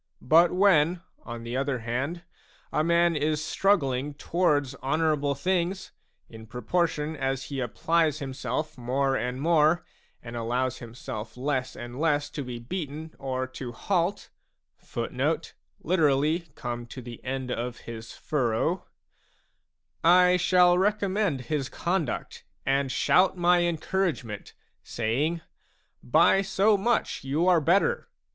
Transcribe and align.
But 0.23 0.51
when, 0.51 1.01
on 1.21 1.43
the 1.43 1.55
other 1.55 1.77
hand, 1.77 2.23
a 2.73 2.83
man 2.83 3.15
is 3.15 3.45
struggling 3.45 4.15
towards 4.15 4.73
honourable 4.77 5.35
things, 5.35 5.91
in 6.27 6.47
proportion 6.47 7.15
as 7.15 7.43
he 7.43 7.59
applies 7.59 8.17
himself 8.17 8.79
more 8.79 9.15
and 9.15 9.39
more, 9.39 9.85
and 10.23 10.35
allows 10.35 10.79
himself 10.79 11.37
less 11.37 11.75
and 11.75 11.99
less 11.99 12.31
to 12.31 12.41
be 12.43 12.57
beaten 12.57 13.13
or 13.19 13.45
to 13.49 13.73
halt, 13.73 14.31
a 14.97 15.41
I 20.03 20.37
shall 20.37 20.77
recommend 20.79 21.41
his 21.41 21.69
conduct 21.69 22.43
and 22.65 22.91
shout 22.91 23.37
my 23.37 23.59
encouragement, 23.61 24.53
saying:" 24.81 25.41
By 26.17 26.41
so 26.41 26.75
much 26.75 27.23
you 27.23 27.47
are 27.47 27.61
better! 27.61 28.09